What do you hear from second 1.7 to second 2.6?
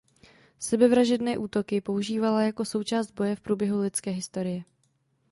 používala